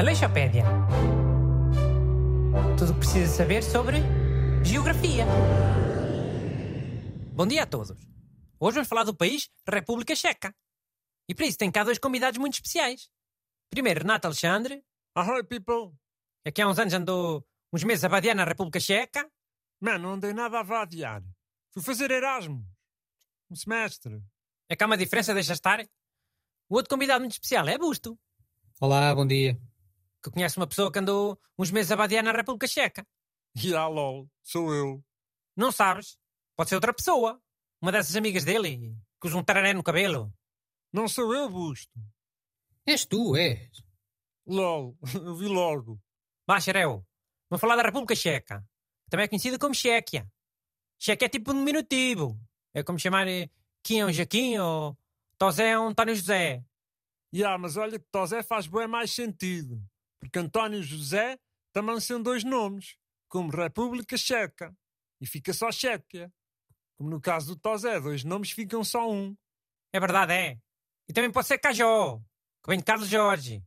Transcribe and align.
Aleixopédia. 0.00 0.64
Tudo 2.78 2.90
o 2.90 2.94
que 2.94 3.00
precisa 3.00 3.30
saber 3.30 3.62
sobre 3.62 3.98
geografia. 4.64 5.26
Bom 7.34 7.46
dia 7.46 7.64
a 7.64 7.66
todos. 7.66 7.90
Hoje 8.58 8.76
vamos 8.76 8.88
falar 8.88 9.04
do 9.04 9.14
país 9.14 9.50
República 9.68 10.16
Checa. 10.16 10.56
E 11.28 11.34
para 11.34 11.44
isso 11.44 11.58
tem 11.58 11.70
cá 11.70 11.84
dois 11.84 11.98
convidados 11.98 12.38
muito 12.38 12.54
especiais. 12.54 13.10
Primeiro, 13.68 14.00
Renato 14.00 14.26
Alexandre, 14.26 14.82
Ahoy, 15.14 15.44
people! 15.44 15.94
que 16.50 16.62
há 16.62 16.66
uns 16.66 16.78
anos 16.78 16.94
andou 16.94 17.46
uns 17.70 17.84
meses 17.84 18.02
a 18.02 18.08
vadiar 18.08 18.34
na 18.34 18.44
República 18.44 18.80
Checa. 18.80 19.30
Mano, 19.82 20.04
não 20.04 20.14
andei 20.14 20.32
nada 20.32 20.60
a 20.60 20.62
vadiar. 20.62 21.22
Fui 21.74 21.82
fazer 21.82 22.10
Erasmus. 22.10 22.64
Um 23.50 23.54
semestre. 23.54 24.18
É 24.66 24.74
que 24.74 24.82
há 24.82 24.86
uma 24.86 24.96
diferença, 24.96 25.34
deixa 25.34 25.52
estar. 25.52 25.84
O 26.70 26.76
outro 26.76 26.88
convidado 26.88 27.20
muito 27.20 27.32
especial 27.32 27.68
é 27.68 27.76
Busto, 27.76 28.18
Olá, 28.80 29.14
bom 29.14 29.26
dia. 29.26 29.60
Que 30.22 30.30
conhece 30.30 30.56
uma 30.56 30.66
pessoa 30.66 30.92
que 30.92 30.98
andou 30.98 31.38
uns 31.58 31.70
meses 31.70 31.90
a 31.92 31.96
vadiar 31.96 32.22
na 32.22 32.32
República 32.32 32.66
Checa. 32.66 33.06
E 33.54 33.74
ah, 33.74 33.86
lol, 33.86 34.28
sou 34.42 34.74
eu. 34.74 35.04
Não 35.56 35.72
sabes? 35.72 36.18
Pode 36.56 36.68
ser 36.68 36.76
outra 36.76 36.94
pessoa. 36.94 37.40
Uma 37.80 37.92
dessas 37.92 38.14
amigas 38.14 38.44
dele, 38.44 38.94
que 39.20 39.26
usa 39.26 39.38
um 39.38 39.44
tararé 39.44 39.72
no 39.72 39.82
cabelo. 39.82 40.32
Não 40.92 41.08
sou 41.08 41.34
eu, 41.34 41.48
Busto. 41.48 41.98
És 42.86 43.06
tu, 43.06 43.36
és. 43.36 43.82
Lol, 44.46 44.96
eu 45.14 45.34
vi 45.36 45.46
logo. 45.46 46.00
Bacharel, 46.46 47.06
vamos 47.48 47.60
falar 47.60 47.76
da 47.76 47.82
República 47.82 48.14
Checa. 48.14 48.64
Também 49.08 49.24
é 49.24 49.28
conhecida 49.28 49.58
como 49.58 49.74
Chequia. 49.74 50.30
Checa 50.98 51.24
é 51.24 51.28
tipo 51.28 51.52
um 51.52 51.64
diminutivo. 51.64 52.38
É 52.74 52.82
como 52.82 52.98
chamar 52.98 53.26
eh, 53.26 53.48
Kim 53.82 54.04
um 54.04 54.12
Jaquim 54.12 54.58
ou 54.58 54.96
Tosé 55.38 55.78
um 55.78 55.88
António 55.88 56.14
José. 56.14 56.64
E 57.32 57.44
ah, 57.44 57.56
mas 57.56 57.76
olha 57.76 57.98
que 57.98 58.06
Tosé 58.10 58.42
faz 58.42 58.66
bem 58.66 58.86
mais 58.86 59.12
sentido. 59.12 59.82
Porque 60.20 60.38
António 60.38 60.82
José 60.82 61.38
também 61.72 61.98
são 61.98 62.22
dois 62.22 62.44
nomes, 62.44 62.96
como 63.28 63.50
República 63.50 64.16
Checa. 64.16 64.72
E 65.20 65.26
fica 65.26 65.52
só 65.52 65.72
Chequia. 65.72 66.32
Como 66.96 67.10
no 67.10 67.20
caso 67.20 67.54
do 67.54 67.60
Tosé, 67.60 67.98
dois 68.00 68.22
nomes 68.24 68.50
ficam 68.50 68.84
só 68.84 69.10
um. 69.10 69.34
É 69.92 69.98
verdade, 69.98 70.32
é. 70.32 70.58
E 71.08 71.12
também 71.12 71.32
pode 71.32 71.46
ser 71.46 71.58
Cajó, 71.58 72.20
que 72.62 72.68
vem 72.68 72.78
de 72.78 72.84
Carlos 72.84 73.08
Jorge. 73.08 73.64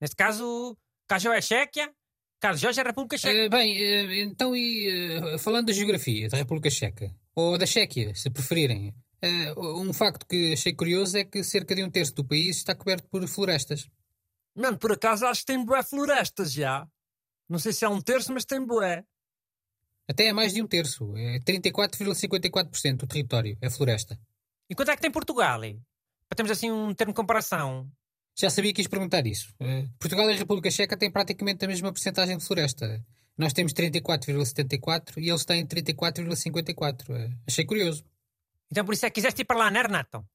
Neste 0.00 0.16
caso, 0.16 0.76
Cajó 1.06 1.32
é 1.32 1.40
Chequia, 1.40 1.94
Carlos 2.40 2.60
Jorge 2.60 2.80
é 2.80 2.82
República 2.82 3.16
Checa. 3.16 3.38
Eh, 3.38 3.48
bem, 3.48 3.76
eh, 3.78 4.20
então 4.22 4.54
e 4.54 4.88
eh, 4.88 5.38
falando 5.38 5.66
da 5.66 5.72
geografia 5.72 6.28
da 6.28 6.36
República 6.36 6.70
Checa, 6.70 7.14
ou 7.34 7.56
da 7.56 7.66
Chequia, 7.66 8.14
se 8.14 8.30
preferirem, 8.30 8.94
um 9.56 9.92
facto 9.92 10.26
que 10.26 10.52
achei 10.52 10.72
curioso 10.74 11.16
é 11.16 11.24
que 11.24 11.42
cerca 11.42 11.74
de 11.74 11.82
um 11.82 11.90
terço 11.90 12.14
do 12.14 12.24
país 12.24 12.58
está 12.58 12.74
coberto 12.74 13.08
por 13.08 13.26
florestas. 13.26 13.88
Mano, 14.56 14.78
por 14.78 14.92
acaso 14.92 15.26
acho 15.26 15.40
que 15.40 15.46
tem 15.46 15.64
bué 15.64 15.82
florestas 15.82 16.52
já. 16.52 16.88
Não 17.48 17.58
sei 17.58 17.72
se 17.72 17.84
é 17.84 17.88
um 17.88 18.00
terço, 18.00 18.32
mas 18.32 18.44
tem 18.44 18.64
bué. 18.64 19.04
Até 20.08 20.26
é 20.26 20.32
mais 20.32 20.54
de 20.54 20.62
um 20.62 20.66
terço, 20.66 21.16
é 21.16 21.38
34,54% 21.40 22.96
do 22.96 23.06
território 23.06 23.58
é 23.60 23.68
floresta. 23.68 24.18
E 24.70 24.74
quanto 24.74 24.90
é 24.90 24.96
que 24.96 25.02
tem 25.02 25.10
Portugal? 25.10 25.60
Para 25.60 26.36
termos 26.36 26.50
assim 26.50 26.70
um 26.70 26.94
termo 26.94 27.12
de 27.12 27.16
comparação. 27.16 27.90
Já 28.38 28.50
sabia 28.50 28.72
que 28.72 28.80
ias 28.80 28.88
perguntar 28.88 29.26
isso. 29.26 29.54
Eh, 29.60 29.86
Portugal 29.98 30.28
e 30.30 30.34
a 30.34 30.36
República 30.36 30.70
Checa 30.70 30.96
têm 30.96 31.10
praticamente 31.10 31.64
a 31.64 31.68
mesma 31.68 31.92
porcentagem 31.92 32.36
de 32.36 32.44
floresta. 32.44 33.04
Nós 33.36 33.52
temos 33.52 33.72
34,74 33.72 35.18
e 35.18 35.28
eles 35.30 35.44
têm 35.44 35.66
34,54. 35.66 37.10
Eh, 37.10 37.30
Achei 37.46 37.64
curioso. 37.64 38.04
Então 38.70 38.84
por 38.84 38.94
isso 38.94 39.06
é 39.06 39.10
que 39.10 39.14
quiseste 39.14 39.42
ir 39.42 39.44
para 39.44 39.58
lá, 39.58 39.70
não 39.70 39.80
é, 39.80 39.82
Renato? 39.82 40.26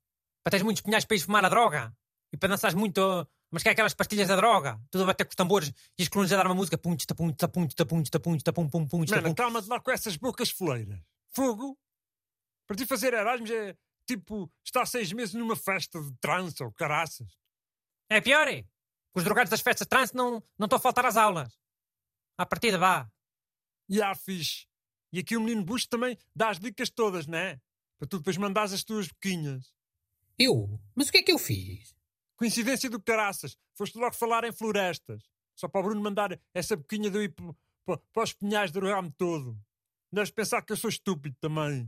Para 0.44 0.52
teres 0.52 0.64
muitos 0.64 0.82
punhais 0.82 1.06
para 1.06 1.16
ir 1.16 1.20
fumar 1.20 1.46
a 1.46 1.50
droga. 1.50 1.94
E 2.34 2.38
para 2.38 2.50
dançares 2.50 2.76
muito... 2.76 3.28
Mas 3.52 3.62
que 3.64 3.70
é 3.70 3.74
aquelas 3.74 3.94
pastilhas 3.94 4.30
da 4.30 4.36
droga. 4.38 4.80
Tudo 4.90 5.04
a 5.04 5.08
bater 5.08 5.26
com 5.26 5.32
os 5.32 5.36
tambores 5.36 5.74
e 6.00 6.04
os 6.04 6.08
colunos 6.08 6.32
a 6.32 6.38
dar 6.38 6.46
uma 6.46 6.56
música. 6.56 6.78
Pum, 6.78 6.96
tsta, 6.96 7.14
pum, 7.14 7.32
tsta, 7.34 7.48
pum, 7.50 7.68
tsta, 7.68 7.86
pum, 7.86 8.02
tsta, 8.02 8.20
pum, 8.20 8.38
tsta, 8.38 8.54
pum, 8.54 8.70
pum, 8.70 8.88
pum, 8.88 9.04
tsta, 9.04 9.18
Mano, 9.18 9.30
pum. 9.30 9.36
calma-te 9.36 9.68
lá 9.68 9.80
com 9.80 9.92
essas 9.92 10.16
bocas 10.16 10.50
foleiras. 10.50 11.00
Fogo? 11.34 11.78
Para 12.66 12.78
ti 12.78 12.86
fazer 12.86 13.14
Erasmus 13.14 13.52
é 13.52 13.76
tipo 14.08 14.50
estar 14.64 14.86
seis 14.86 15.12
meses 15.12 15.34
numa 15.34 15.56
festa 15.56 16.02
de 16.02 16.14
trance 16.22 16.64
ou 16.64 16.72
caraças. 16.72 17.28
É 18.10 18.22
pior, 18.22 18.48
é? 18.48 18.66
Os 19.14 19.26
drogados 19.26 19.50
das 19.50 19.60
festas 19.60 19.86
de 19.86 19.90
trance 19.90 20.16
não, 20.16 20.42
não 20.58 20.66
estão 20.66 20.78
a 20.78 20.80
faltar 20.80 21.06
às 21.06 21.18
aulas. 21.18 21.54
À 22.38 22.46
partida, 22.46 22.78
vá. 22.78 23.10
E 23.90 24.02
há 24.02 24.16
fixe. 24.16 24.66
E 25.12 25.20
aqui 25.20 25.36
o 25.36 25.42
menino 25.42 25.66
Bush 25.66 25.86
também 25.86 26.18
dá 26.34 26.50
as 26.50 26.60
dicas 26.60 26.90
todas, 26.90 27.28
não 27.28 27.38
é? 27.38 27.60
Para 28.00 28.08
tu 28.08 28.18
depois 28.20 28.38
mandares 28.38 28.72
as 28.72 28.84
tuas 28.84 29.10
boquinhas. 29.10 29.74
Eu? 30.40 30.80
Mas 30.96 31.10
o 31.10 31.12
que 31.12 31.18
é 31.18 31.24
que 31.24 31.32
eu 31.32 31.38
fiz? 31.38 31.94
Coincidência 32.42 32.90
do 32.90 33.00
caraças. 33.00 33.56
Foste 33.76 34.00
logo 34.00 34.16
falar 34.16 34.44
em 34.46 34.52
florestas. 34.52 35.22
Só 35.56 35.68
para 35.68 35.82
o 35.82 35.84
Bruno 35.84 36.02
mandar 36.02 36.42
essa 36.56 36.76
boquinha 36.76 37.12
de 37.12 37.16
eu 37.16 37.22
ir 37.22 37.36
para 37.36 38.24
os 38.24 38.34
pinhais 38.34 38.72
drogar-me 38.72 39.12
todo. 39.12 39.56
Deves 40.12 40.32
pensar 40.32 40.64
que 40.64 40.74
eu 40.74 40.78
sou 40.78 40.90
estúpido 40.90 41.36
também. 41.40 41.88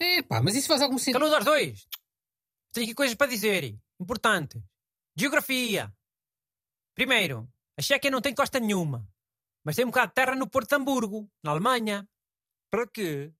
É 0.00 0.22
pá, 0.22 0.40
mas 0.40 0.54
isso 0.54 0.68
faz 0.68 0.80
algum 0.80 0.96
sentido. 0.96 1.18
Caludo 1.18 1.36
aos 1.36 1.44
dois. 1.44 1.86
Tenho 2.72 2.86
aqui 2.86 2.94
coisas 2.94 3.14
para 3.14 3.26
dizer. 3.26 3.78
Importantes. 4.00 4.62
Geografia. 5.14 5.94
Primeiro, 6.94 7.46
a 7.78 7.82
Chequia 7.82 8.10
não 8.10 8.22
tem 8.22 8.34
costa 8.34 8.58
nenhuma. 8.58 9.06
Mas 9.62 9.76
tem 9.76 9.84
um 9.84 9.88
bocado 9.88 10.08
de 10.08 10.14
terra 10.14 10.34
no 10.34 10.48
Porto 10.48 10.70
de 10.70 10.76
Hamburgo, 10.76 11.30
na 11.42 11.50
Alemanha. 11.50 12.08
Para 12.70 12.86
quê? 12.86 13.34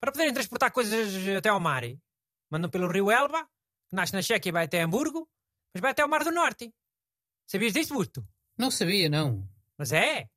Para 0.00 0.10
poderem 0.10 0.34
transportar 0.34 0.72
coisas 0.72 1.14
até 1.36 1.50
ao 1.50 1.60
mar. 1.60 1.84
Mandam 2.50 2.68
pelo 2.68 2.90
rio 2.90 3.12
Elba, 3.12 3.48
que 3.88 3.94
nasce 3.94 4.12
na 4.12 4.22
Chequia 4.22 4.50
e 4.50 4.52
vai 4.52 4.64
até 4.64 4.82
Hamburgo, 4.82 5.30
mas 5.74 5.80
vai 5.80 5.90
até 5.90 6.02
ao 6.02 6.08
Mar 6.08 6.24
do 6.24 6.30
Norte. 6.30 6.72
Sabias 7.46 7.72
disso, 7.72 7.94
Busto? 7.94 8.26
Não 8.56 8.70
sabia, 8.70 9.08
não. 9.08 9.48
Mas 9.76 9.92
é. 9.92 10.28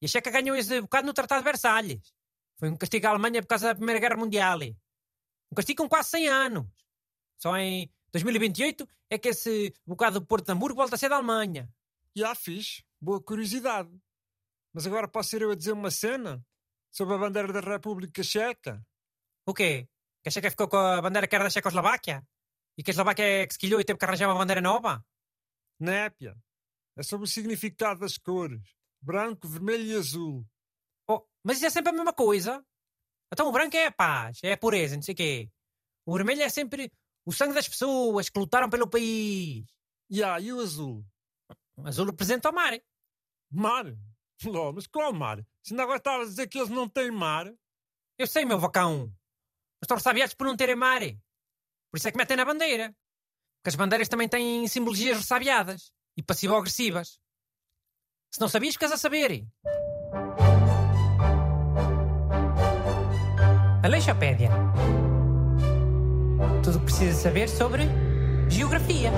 E 0.00 0.06
a 0.06 0.08
Checa 0.08 0.30
ganhou 0.30 0.56
esse 0.56 0.80
bocado 0.80 1.06
no 1.06 1.14
Tratado 1.14 1.40
de 1.40 1.44
Versalhes. 1.44 2.14
Foi 2.56 2.68
um 2.68 2.76
castigo 2.76 3.06
à 3.06 3.10
Alemanha 3.10 3.42
por 3.42 3.48
causa 3.48 3.68
da 3.68 3.74
Primeira 3.74 4.00
Guerra 4.00 4.16
Mundial. 4.16 4.58
Um 5.50 5.54
castigo 5.54 5.82
com 5.82 5.88
quase 5.88 6.10
100 6.10 6.28
anos. 6.28 6.66
Só 7.38 7.56
em 7.56 7.90
2028 8.12 8.88
é 9.10 9.18
que 9.18 9.28
esse 9.28 9.72
bocado 9.86 10.20
do 10.20 10.26
Porto 10.26 10.46
de 10.46 10.52
Hamburgo 10.52 10.76
volta 10.76 10.96
a 10.96 10.98
ser 10.98 11.08
da 11.08 11.16
Alemanha. 11.16 11.72
E 12.14 12.24
há 12.24 12.34
fixe. 12.34 12.84
Boa 13.00 13.22
curiosidade. 13.22 13.90
Mas 14.72 14.86
agora 14.86 15.08
posso 15.08 15.30
ser 15.30 15.42
eu 15.42 15.52
a 15.52 15.54
dizer 15.54 15.72
uma 15.72 15.90
cena? 15.90 16.44
Sobre 16.90 17.14
a 17.14 17.18
bandeira 17.18 17.52
da 17.52 17.60
República 17.60 18.22
Checa? 18.22 18.84
O 19.46 19.54
quê? 19.54 19.88
Que 20.22 20.28
a 20.28 20.32
Checa 20.32 20.50
ficou 20.50 20.68
com 20.68 20.76
a 20.76 21.00
bandeira 21.00 21.28
que 21.28 21.34
era 21.34 21.44
da 21.44 21.50
Checoslováquia? 21.50 22.26
E 22.78 22.82
que 22.84 22.90
a 22.90 22.92
Eslováquia 22.92 23.24
é 23.24 23.46
que 23.46 23.54
se 23.54 23.58
quilhou 23.58 23.80
e 23.80 23.84
teve 23.84 23.98
que 23.98 24.04
arranjar 24.04 24.28
uma 24.28 24.38
bandeira 24.38 24.60
nova? 24.60 25.04
Népia. 25.80 26.36
É 26.96 27.02
sobre 27.02 27.24
o 27.24 27.28
significado 27.28 27.98
das 27.98 28.16
cores. 28.16 28.62
Branco, 29.02 29.48
vermelho 29.48 29.84
e 29.84 29.96
azul. 29.96 30.46
Oh, 31.10 31.26
mas 31.42 31.56
isso 31.56 31.66
é 31.66 31.70
sempre 31.70 31.90
a 31.90 31.92
mesma 31.92 32.12
coisa. 32.12 32.64
Então 33.32 33.48
o 33.48 33.52
branco 33.52 33.76
é 33.76 33.86
a 33.86 33.92
paz, 33.92 34.38
é 34.44 34.52
a 34.52 34.56
pureza, 34.56 34.94
não 34.94 35.02
sei 35.02 35.12
o 35.12 35.16
quê. 35.16 35.50
O 36.06 36.14
vermelho 36.14 36.42
é 36.42 36.48
sempre 36.48 36.92
o 37.26 37.32
sangue 37.32 37.54
das 37.54 37.68
pessoas 37.68 38.28
que 38.28 38.38
lutaram 38.38 38.70
pelo 38.70 38.88
país. 38.88 39.66
E 40.08 40.22
há, 40.22 40.38
e 40.40 40.52
o 40.52 40.60
azul? 40.60 41.04
O 41.76 41.86
azul 41.86 42.06
representa 42.06 42.48
o 42.48 42.54
mar. 42.54 42.80
Mar? 43.50 43.86
Ló, 44.44 44.72
mas 44.72 44.86
qual 44.86 45.12
mar? 45.12 45.44
Se 45.64 45.72
ainda 45.72 45.82
agora 45.82 45.98
estava 45.98 46.22
a 46.22 46.26
dizer 46.26 46.46
que 46.46 46.58
eles 46.58 46.70
não 46.70 46.88
têm 46.88 47.10
mar? 47.10 47.52
Eu 48.16 48.26
sei, 48.26 48.44
meu 48.44 48.58
vacão. 48.58 49.08
Mas 49.80 49.82
estão 49.82 49.96
ressabiados 49.96 50.34
por 50.34 50.46
não 50.46 50.56
terem 50.56 50.76
mar. 50.76 51.02
Por 51.90 51.98
isso 51.98 52.08
é 52.08 52.12
que 52.12 52.18
metem 52.18 52.36
na 52.36 52.44
bandeira. 52.44 52.94
Porque 53.58 53.70
as 53.70 53.74
bandeiras 53.74 54.08
também 54.08 54.28
têm 54.28 54.66
simbologias 54.68 55.18
ressabiadas 55.18 55.90
e 56.16 56.22
passivo-agressivas. 56.22 57.18
Se 58.30 58.40
não 58.40 58.48
sabias, 58.48 58.74
ficas 58.74 58.92
a 58.92 58.96
saber. 58.96 59.44
Aleixopédia. 63.82 64.50
Tudo 66.62 66.76
o 66.76 66.78
que 66.80 66.86
precisa 66.86 67.18
saber 67.18 67.48
sobre 67.48 67.84
geografia. 68.50 69.10